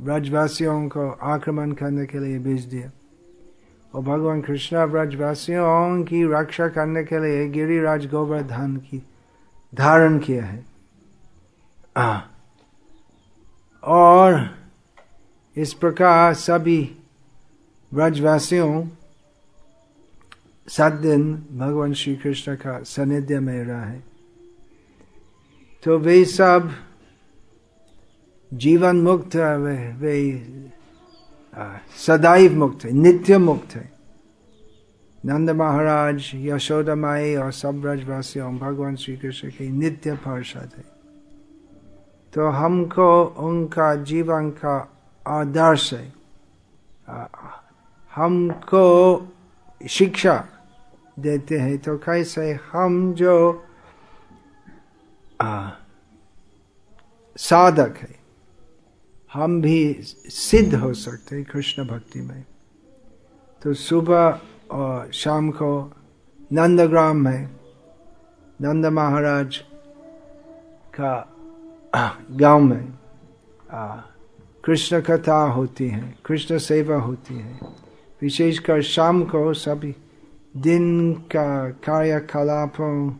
ब्रजवासियों 0.00 0.88
को 0.88 1.10
आक्रमण 1.10 1.72
करने 1.72 2.06
के 2.06 2.18
लिए 2.18 2.38
भेज 2.38 2.64
दिया। 2.64 2.90
और 3.94 4.02
भगवान 4.02 4.40
कृष्णा 4.40 4.86
ब्रजवासियों 4.86 6.02
की 6.04 6.22
रक्षा 6.32 6.68
करने 6.68 7.04
के 7.04 7.18
लिए 7.18 7.48
गिरिराज 7.48 8.06
गोवर्धन 8.10 8.76
की 8.76 9.02
धारण 9.72 10.18
किया 10.18 10.44
है। 10.44 10.64
आ, 11.96 12.20
और 13.84 14.50
इस 15.56 15.72
प्रकार 15.74 16.34
सभी 16.34 16.96
ब्रजवासियों 17.94 18.84
सात 20.68 20.92
दिन 20.92 21.32
भगवान 21.52 21.92
श्री 21.94 22.14
कृष्ण 22.16 22.54
का 22.56 22.78
सानिध्य 22.84 23.38
में 23.40 23.64
रहा 23.64 23.84
है 23.84 24.02
तो 25.82 25.98
वे 25.98 26.24
सब 26.24 26.70
जीवन 28.52 29.00
मुक्त 29.02 29.34
है 29.34 29.56
वे 29.58 29.76
वे 30.00 30.14
सदैव 31.98 32.54
मुक्त 32.58 32.84
है 32.84 32.92
नित्य 32.92 33.38
मुक्त 33.38 33.74
है 33.76 33.90
नंद 35.24 35.50
महाराज 35.50 36.30
यशोदा 36.34 36.94
माई 36.94 37.34
और 37.36 37.52
सब 37.52 37.80
ब्रजवासियों 37.80 38.56
भगवान 38.58 38.96
श्री 38.96 39.16
कृष्ण 39.16 39.48
के 39.50 39.68
नित्य 39.70 40.14
पार्षद 40.24 40.72
है 40.76 40.84
तो 42.32 42.48
हमको 42.50 43.10
उनका 43.40 43.94
जीवन 44.04 44.50
का 44.58 44.76
आदर्श 45.26 45.92
है 45.94 46.12
हमको 48.12 48.86
शिक्षा 49.88 50.34
देते 51.22 51.58
हैं 51.58 51.78
तो 51.78 51.96
कैसे 51.96 52.52
हम 52.72 53.12
जो 53.14 53.64
आ, 55.40 55.70
साधक 57.36 57.94
है 57.98 58.14
हम 59.32 59.60
भी 59.62 59.98
सिद्ध 60.02 60.74
हो 60.74 60.92
सकते 60.94 61.36
हैं 61.36 61.44
कृष्ण 61.44 61.86
भक्ति 61.86 62.20
में। 62.20 62.44
तो 63.62 63.74
सुबह 63.74 64.40
और 64.70 65.12
शाम 65.12 65.50
को 65.50 65.70
नंदग्राम 66.52 67.16
में 67.16 67.48
नंद 68.62 68.86
महाराज 68.86 69.56
का 70.94 71.12
गाँव 72.30 72.60
में 72.60 72.92
कृष्ण 74.64 75.00
कथा 75.00 75.42
होती 75.52 75.88
है 75.88 76.14
कृष्ण 76.24 76.58
सेवा 76.58 76.96
होती 76.96 77.34
है। 77.34 77.58
विशेषकर 78.22 78.82
शाम 78.82 79.24
को 79.24 79.52
सभी 79.54 79.94
दिन 80.54 81.12
का 81.12 81.70
कार्यकलापों 81.70 83.12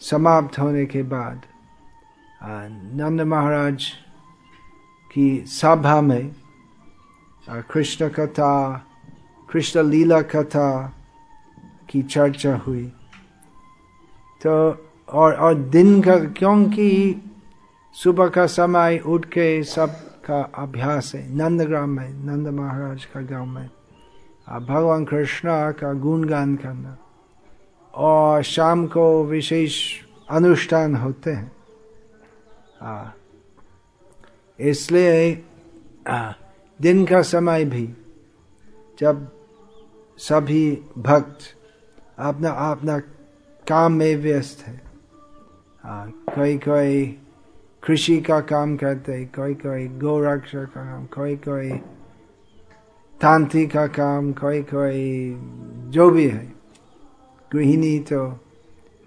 समाप्त 0.00 0.58
होने 0.58 0.84
के 0.86 1.02
बाद 1.02 1.40
नंद 2.94 3.20
महाराज 3.20 3.84
की 5.12 5.44
सभा 5.46 6.00
में 6.00 6.34
कृष्ण 7.48 8.08
कथा, 8.08 8.82
कृष्ण 9.50 9.82
लीला 9.82 10.20
कथा 10.22 10.92
की 11.90 12.02
चर्चा 12.02 12.56
हुई। 12.56 12.84
तो 14.46 14.54
और 15.08 15.34
और 15.34 15.54
दिन 15.54 16.00
का, 16.02 16.16
क्योंकि 16.16 17.22
सुबह 17.94 18.28
का 18.28 18.46
समय 18.46 19.02
उठ 19.06 19.24
के 19.24 19.62
सब 19.64 19.90
का 20.24 20.40
अभ्यास 20.58 21.14
है 21.14 21.36
नंदग्राम 21.36 21.90
में, 21.90 22.08
नंद 22.08 22.48
महाराज 22.48 23.04
का 23.04 23.20
गाँव 23.20 23.46
में 23.46 23.68
भगवान 24.48 25.04
कृष्ण 25.04 25.48
का 25.72 25.92
गुणगान 25.92 26.56
करना। 26.56 26.96
और 27.94 28.42
शाम 28.42 28.86
को 28.86 29.24
विशेष 29.24 30.02
अनुष्ठान 30.30 30.96
होते 30.96 31.30
हैं। 31.30 31.52
इसलिए 34.60 35.44
दिन 36.80 37.04
का 37.06 37.22
समय 37.22 37.64
भी 37.64 37.86
जब 39.00 39.30
सभी 40.18 40.82
भक्त 40.98 41.38
अपना 42.18 42.50
अपना 42.50 42.98
काम 43.68 43.92
में 43.92 44.16
व्यस्त 44.16 44.66
है। 44.66 44.80
कोई 46.28 46.58
कोई 46.58 47.06
कृषि 47.86 48.20
का 48.20 48.40
काम 48.40 48.76
करते 48.76 49.24
कोई 49.24 49.54
कोई 49.54 49.88
गौरक्षा 49.88 50.64
का 50.64 50.84
काम 50.84 51.06
कोई 51.06 51.36
कोई 51.36 51.70
तांत्रिक 53.20 53.72
का 53.72 53.86
काम, 53.86 54.32
कोई 54.32 54.62
कोई, 54.62 55.34
जो 55.90 56.10
भी 56.10 56.28
है। 56.28 56.52
गृहिणी 57.52 57.98
तो 57.98 58.28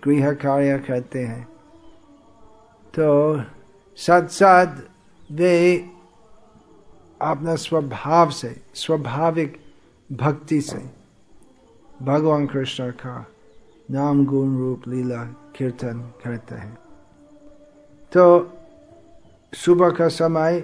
गृह 0.03 0.33
कार्य 0.33 0.79
करते 0.79 1.19
हैं। 1.19 1.47
तो 2.99 3.41
साथ 3.95 4.27
साथ 4.27 4.67
वे 5.31 5.89
अपना 7.21 7.55
स्वभाव 7.55 8.29
से, 8.29 8.61
स्वाभाविक 8.73 9.61
भक्ति 10.11 10.61
से 10.61 10.85
भगवान 12.01 12.47
कृष्ण 12.47 12.91
का 12.91 13.27
नाम 13.91 14.25
गुण 14.25 14.57
रूप 14.57 14.81
लीला 14.87 15.23
कीर्तन 15.25 16.11
करते 16.23 16.55
हैं। 16.55 16.77
तो 18.13 18.53
सुबह 19.53 19.89
का 19.89 20.07
समय 20.07 20.63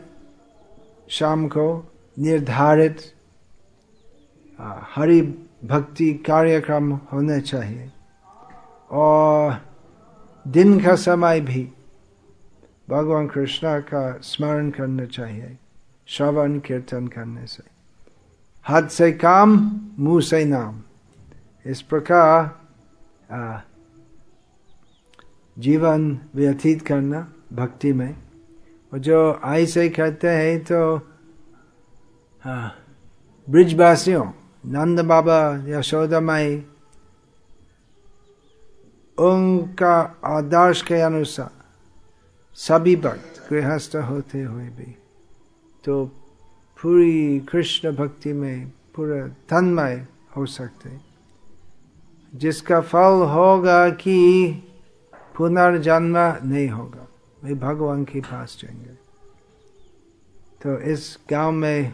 शाम 1.09 1.47
को 1.47 1.91
निर्धारित 2.19 3.13
हरि 4.59 5.21
भक्ति 5.65 6.13
कार्यक्रम 6.27 6.91
होने 7.11 7.39
चाहिए। 7.41 7.91
और 8.91 9.61
दिन 10.45 10.79
का 10.79 10.95
समय 10.95 11.41
भी 11.41 11.69
भगवान 12.89 13.27
कृष्ण 13.27 13.79
का 13.81 14.19
स्मरण 14.23 14.69
करना 14.69 15.05
चाहिए, 15.05 15.57
श्रवण 16.07 16.59
कीर्तन 16.59 17.07
करने 17.07 17.45
से। 17.45 17.63
हाथ 18.65 18.87
से 18.87 19.11
काम, 19.11 19.57
मुँह 19.99 20.21
से 20.21 20.43
नाम। 20.45 20.81
इस 21.65 21.81
प्रकार 21.81 22.55
जीवन 25.57 26.19
व्यतीत 26.35 26.81
करना 26.81 27.27
भक्ति 27.53 27.93
में। 27.93 28.15
और 28.93 28.99
जो 28.99 29.39
आई 29.43 29.63
ऐसे 29.63 29.89
कहते 29.89 30.29
हैं 30.29 30.59
तो 30.63 30.97
ब्रिजवासियों 33.47 34.25
नंद 34.67 34.99
बाबा 34.99 35.39
यशोदा 35.67 36.19
माई 36.19 36.55
उनका 39.17 39.95
आदर्श 40.25 40.81
के 40.81 41.01
अनुसार 41.01 41.51
सभी 42.55 42.95
भक्त 42.95 43.49
गृहस्थ 43.49 43.95
होते 44.09 44.41
हुए 44.43 44.67
भी 44.69 44.95
तो 45.83 46.03
पूरी 46.79 47.39
कृष्ण 47.39 47.91
भक्ति 47.95 48.33
में 48.33 48.67
पूरा 48.95 49.27
तन्मय 49.49 50.05
हो 50.37 50.45
सकते 50.45 50.89
जिसका 52.33 52.81
फल 52.81 53.23
होगा 53.33 53.89
कि 53.89 54.17
पुनर्जन्म 55.37 56.17
नहीं 56.43 56.67
होगा 56.69 57.07
वे 57.43 57.53
भगवान 57.53 58.03
के 58.03 58.21
पास 58.21 58.57
जाएँगे 58.61 58.95
तो 60.61 60.79
इस 60.91 61.17
गाँव 61.29 61.51
में 61.51 61.93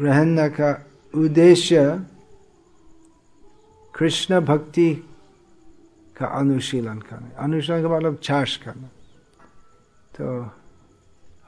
रहने 0.00 0.48
का 0.48 0.72
उद्देश्य 1.16 2.04
कृष्ण 3.94 4.40
भक्ति 4.40 4.94
का 6.16 6.26
अनुशीलन 6.26 6.98
करना। 6.98 7.30
अनुशीलन 7.38 7.82
का 7.82 7.88
मतलब 7.88 8.18
छाश 8.22 8.56
करना। 8.56 8.88
तो 10.16 10.50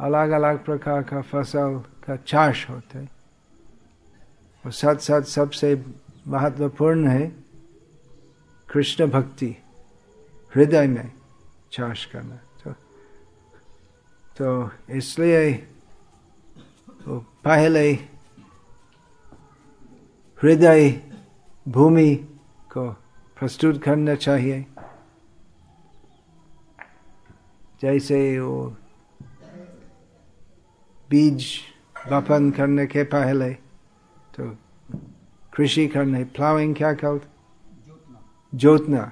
अलग 0.01 0.31
अलग 0.31 0.65
प्रकार 0.65 1.03
का 1.03 1.21
फ़सल 1.23 1.79
का 2.05 2.17
चाष 2.17 2.69
होते 2.71 3.05
और 4.65 4.73
साथ 4.73 4.97
साथ 4.97 5.23
सबसे 5.23 5.85
महत्वपूर्ण 6.27 7.07
है 7.07 7.27
कृष्ण 8.69 9.07
भक्ति, 9.07 9.57
हृदय 10.55 10.87
में 10.87 11.13
चाष 11.73 12.05
करना। 12.07 12.37
तो 12.65 12.73
तो 14.39 14.71
इसलिए 14.91 15.53
तो 17.05 17.19
पहले 17.45 17.93
हृदय 20.42 20.90
भूमि 21.68 22.14
को 22.72 22.90
प्रस्तुत 23.38 23.83
करना 23.83 24.14
चाहिए। 24.14 24.66
जैसे 27.83 28.40
वो 28.40 28.77
बीज 31.11 31.46
वपन 32.12 32.51
करने 32.51 32.87
के 32.87 33.03
पहले 33.05 33.51
तो 34.35 34.57
कृषि 35.55 35.87
करने 35.88 36.24
प्लाविंग 36.24 36.74
क्या 36.74 36.92
कर 36.92 37.20
जोतना 38.55 39.03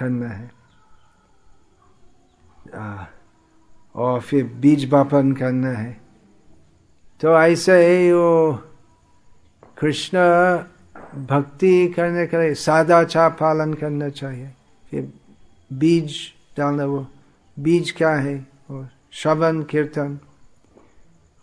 करना 0.00 0.28
है। 0.28 0.50
आ, 2.74 3.04
और 3.94 4.20
फिर 4.20 4.44
बीज 4.44 4.94
वपन 4.94 5.32
करना 5.32 5.68
है। 5.68 6.00
तो 7.20 7.38
ऐसे 7.40 7.76
ही 7.86 8.12
वो 8.12 8.62
कृष्ण 9.78 10.18
भक्ति 11.18 11.88
करने 11.88 12.26
के 12.26 12.36
लिए 12.36 12.54
सादाचार 12.54 13.30
पालन 13.30 13.74
करना 13.74 14.08
चाहिए। 14.08 14.50
फिर 14.90 15.12
बीज 15.72 16.16
डालना, 16.56 16.84
वो 16.84 17.06
बीज 17.58 17.90
क्या 17.90 18.10
है? 18.10 18.46
और 18.70 18.88
श्रवण, 19.12 19.62
कीर्तन, 19.62 20.18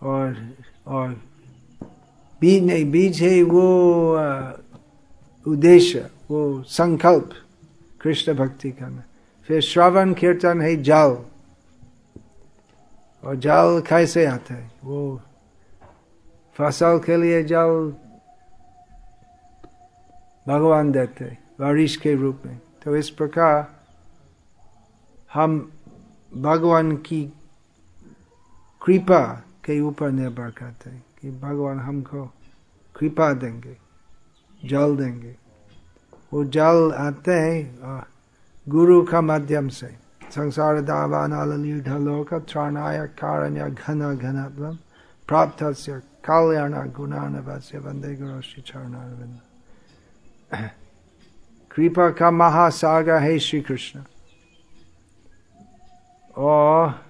और 0.02 0.54
और 0.88 1.22
बीज 2.42 2.64
नहीं, 2.64 2.92
बीज 2.92 3.22
है 3.22 3.44
वो 3.44 4.16
उद्देश्य, 5.48 6.10
वो 6.32 6.64
संकल्प, 6.64 7.30
कृष्ण 8.02 8.34
भक्ति 8.34 8.72
करना। 8.72 9.04
फिर 9.48 9.62
श्रवण, 9.62 10.14
कीर्तन 10.14 10.62
है 10.62 10.84
जल। 10.84 11.18
और 13.24 13.36
जल 13.36 13.84
कैसे 13.88 14.26
आता 14.26 14.54
है? 14.54 14.72
वो 14.84 15.22
फ़सल 16.58 17.00
के 17.00 17.18
लिए 17.18 17.44
जल 17.44 17.94
भगवान 20.47 20.91
देते 20.91 21.25
बारिश 21.60 21.95
के 21.95 22.13
रूप 22.15 22.41
में। 22.45 22.60
तो 22.84 22.95
इस 22.95 23.10
प्रकार 23.10 23.67
हम 25.34 25.71
भगवान 26.34 26.95
की 26.97 27.23
कृपा 28.82 29.23
के 29.65 29.79
ऊपर 29.82 30.12
निर्भर 30.12 30.49
करते 30.51 30.89
हैं 30.89 31.03
कि 31.21 31.32
भगवान 31.32 31.79
हमको 31.79 32.25
कृपा 32.95 33.32
देंगे, 33.34 33.77
जल 34.62 34.95
देंगे। 34.97 35.36
वो 36.34 36.43
जल 36.45 36.91
आते 36.97 37.34
हैं 37.34 38.03
गुरु 38.67 39.01
का 39.03 39.21
माध्यम 39.21 39.67
से। 39.69 39.88
संसार 40.32 40.82
दावान 40.82 41.32
ढलोक 41.82 42.34
त्रणाय 42.34 43.06
कारण्य 43.19 43.69
घन 43.69 44.15
घन 44.15 44.77
प्राप्त 45.27 45.63
से 45.77 45.99
कल्याण 46.27 46.73
गुणानवस्य 46.91 47.77
वंदे 47.77 48.15
गुरु 48.15 48.41
श्री 48.41 48.62
चरण 48.62 48.93
कृपा 51.72 52.10
का 52.10 52.32
महासागर 52.32 53.22
है 53.22 53.38
श्री 53.39 53.62
कृष्ण 53.62 54.04
और 56.38 57.02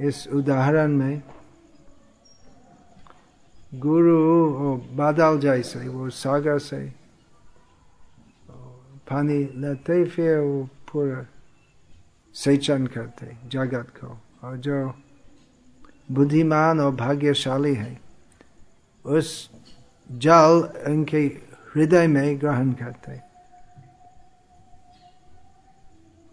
इस 0.00 0.26
उदाहरण 0.28 0.96
में 0.96 1.22
गुरु 3.82 4.76
बादल 4.96 5.38
जैसे 5.40 5.88
वो 5.88 6.08
सागर 6.10 6.58
से 6.58 6.80
पानी 9.08 9.38
लेते 9.60 10.04
फिर 10.04 10.38
वो 10.38 10.62
पूरा 10.92 11.24
सेचन 12.34 12.86
करते 12.86 13.36
जगत 13.52 13.92
को 13.96 14.16
और 14.42 14.56
जो 14.56 14.76
बुद्धिमान 16.12 16.80
और 16.80 16.94
भाग्यशाली 16.94 17.74
है 17.74 18.00
उस 19.04 19.50
जल 20.10 20.68
उनके 20.86 21.26
हृदय 21.74 22.06
में 22.06 22.40
ग्रहण 22.40 22.72
करते 22.72 23.32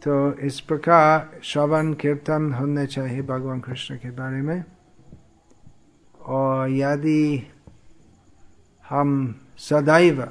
तो 0.03 0.33
इस 0.33 0.59
प्रकार 0.59 1.39
श्रवण, 1.43 1.93
कीर्तन 1.93 2.53
होने 2.53 2.87
चाहिए 2.87 3.21
भगवान 3.21 3.59
कृष्ण 3.59 3.97
के 3.97 4.11
बारे 4.11 4.41
में। 4.41 4.63
और 6.21 6.69
यदि 6.69 7.51
हम 8.89 9.39
सदैव 9.57 10.21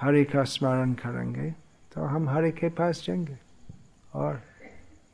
हरि 0.00 0.24
का 0.24 0.44
स्मरण 0.44 0.92
करेंगे 0.92 1.50
तो 1.94 2.04
हम 2.04 2.28
हरि 2.28 2.50
के 2.50 2.68
पास 2.68 3.04
जाएँगे। 3.06 3.38
और 4.14 4.42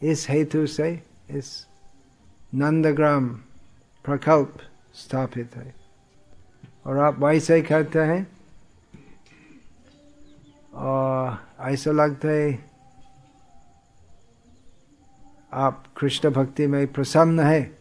इस 0.03 0.27
हेतु 0.31 0.67
से 0.67 1.03
इस 1.31 1.67
नंदग्राम 2.55 3.29
प्रकल्प 4.05 4.57
स्थापित 4.95 5.57
है। 5.57 5.82
और 6.87 6.99
आप 6.99 7.19
वैसे 7.19 7.55
ही 7.55 7.63
करते 7.63 7.99
हैं। 7.99 8.27
और 10.75 11.39
ऐसा 11.61 11.91
लगता 11.91 12.29
है 12.29 12.71
आप 15.53 15.85
कृष्ण 15.97 16.31
भक्ति 16.31 16.67
में 16.67 16.93
प्रसन्न 16.93 17.41
है। 17.41 17.79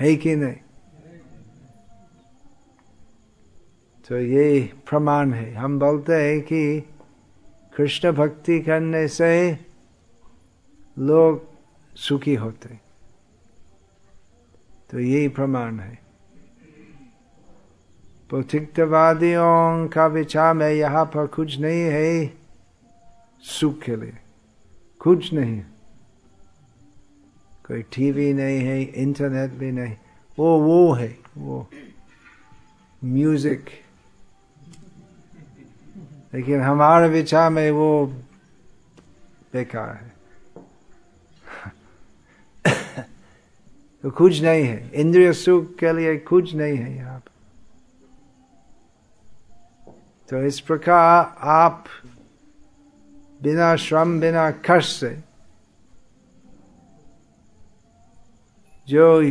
है 0.00 0.16
कि 0.16 0.36
नहीं? 0.36 0.56
तो 4.08 4.20
ये 4.20 4.72
प्रमाण 4.88 5.32
है। 5.32 5.54
हम 5.54 5.78
बोलते 5.78 6.12
हैं 6.12 6.40
कि 6.40 6.80
कृष्ण 7.76 8.12
भक्ति 8.12 8.60
करने 8.60 9.08
से 9.08 9.58
लोग 10.98 11.46
सुखी 11.96 12.34
होते 12.34 12.87
तो 14.90 14.98
यही 14.98 15.28
प्रमाण 15.28 15.80
है। 15.80 15.98
पौथिकवादियों 18.30 19.88
का 19.88 20.06
विचार 20.06 20.54
में 20.54 20.70
यहाँ 20.70 21.04
पर 21.04 21.26
कुछ 21.26 21.58
नहीं 21.58 21.80
है 21.80 22.32
सुख 23.42 23.82
के 23.82 23.96
लिए। 23.96 24.16
कुछ 25.00 25.32
नहीं। 25.32 25.60
कोई 27.66 27.82
टीवी 27.82 28.32
नहीं 28.32 28.58
है 28.58 28.82
इंटरनेट 28.82 29.50
भी 29.50 29.72
नहीं। 29.72 29.96
वो 30.38 30.58
वो 30.58 30.92
है, 30.92 31.18
वो 31.38 31.68
म्यूज़िक 33.04 33.70
लेकिन 36.34 36.60
हमारे 36.60 37.08
विचार 37.08 37.50
में 37.50 37.70
वो 37.70 38.06
बेकार 39.52 39.94
है। 39.96 40.17
तो 44.04 44.10
कुछ 44.10 44.40
नहीं 44.42 44.64
है। 44.64 44.90
इंद्रिय 44.94 45.32
सुख 45.32 45.74
के 45.76 45.92
लिए 45.92 46.16
कुछ 46.16 46.54
नहीं 46.54 46.76
है 46.76 46.94
यहाँ 46.96 47.22
तो 50.28 50.42
इस 50.42 50.60
प्रकार 50.60 51.36
आप 51.40 51.84
बिना 53.42 53.74
श्रम, 53.76 54.20
बिना 54.20 54.50
कष्ट 54.50 55.00
से 55.00 55.18
जो 58.88 59.22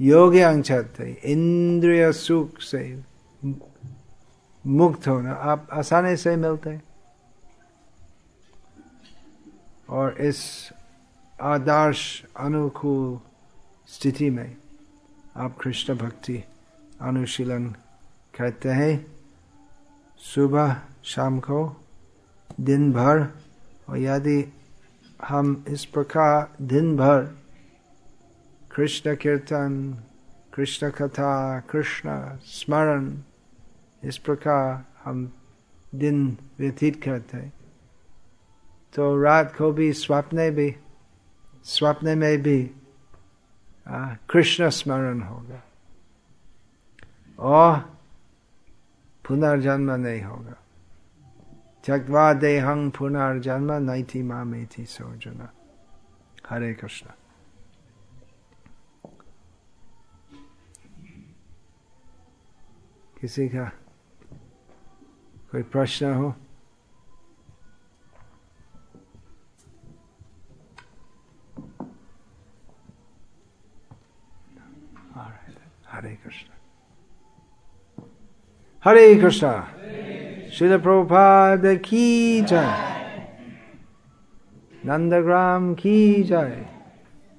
योग्य 0.00 0.40
अंश 0.40 0.70
थे 0.70 1.10
इंद्रिय 1.32 2.12
सुख 2.12 2.60
से 2.60 2.82
मुक्त 4.64 5.08
होना 5.08 5.32
आप 5.32 5.68
आसानी 5.72 6.16
से 6.16 6.36
मिलते 6.36 6.70
हैं। 6.70 6.82
और 9.88 10.16
इस 10.20 10.70
आदर्श, 11.40 12.24
अनुकूल 12.36 13.18
स्थिति 13.88 14.30
में 14.30 14.56
आप 15.36 15.56
कृष्ण 15.60 15.94
भक्ति 15.94 16.44
अनुशीलन 17.00 17.68
करते 18.38 18.68
हैं। 18.68 19.06
सुबह, 20.18 20.76
शाम 21.04 21.38
को 21.40 21.60
दिन 22.60 22.92
भर 22.92 23.26
और 23.88 23.98
यदि 23.98 24.52
हम 25.24 25.64
इस 25.68 25.84
प्रकार 25.84 26.64
दिन 26.64 26.96
भर 26.96 27.22
कृष्ण 28.74 29.14
कीर्तन, 29.16 30.02
कृष्ण 30.54 30.90
कथा, 30.90 31.60
कृष्ण 31.60 32.10
स्मरण, 32.44 33.12
इस 34.04 34.18
प्रकार 34.18 34.84
हम 35.04 35.32
दिन 35.94 36.36
व्यतीत 36.58 37.02
करते 37.02 37.36
हैं 37.36 37.52
तो 38.94 39.22
रात 39.22 39.54
को 39.56 39.72
भी, 39.72 39.92
स्वप्न 39.92 40.50
भी, 40.50 40.74
स्वप्न 41.64 42.18
में 42.18 42.42
भी 42.42 42.70
कृष्ण 43.88 44.68
स्मरण 44.68 45.20
होगा 45.22 45.62
और 47.38 47.78
पुनर्जन्म 49.24 49.90
नहीं 49.90 50.22
होगा 50.22 50.56
त्यक्वा 51.84 52.32
देहंग 52.34 52.90
पुनर्जन्म 52.92 53.72
नहीं 53.90 54.04
थी 54.04 54.22
माँ 54.22 54.44
में 54.44 54.66
थी 54.66 54.84
सोजना 54.84 55.48
हरे 56.50 56.72
कृष्ण 56.74 57.10
किसी 63.20 63.48
का 63.48 63.64
कोई 65.50 65.62
प्रश्न 65.72 66.12
हो 66.14 66.34
हरे 75.98 76.14
कृष्ण 76.24 76.52
हरे 78.84 79.14
कृष्ण 79.14 79.48
श्रील 80.50 80.76
प्रभुपाद 80.78 81.66
की 81.84 82.42
जय 82.42 82.68
नंदग्राम 84.86 85.74
की 85.74 86.22
जय 86.22 86.66